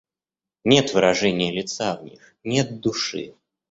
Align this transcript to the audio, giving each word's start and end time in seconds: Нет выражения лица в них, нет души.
Нет 0.63 0.95
выражения 0.95 1.51
лица 1.51 1.95
в 1.95 2.03
них, 2.03 2.35
нет 2.43 2.79
души. 2.79 3.35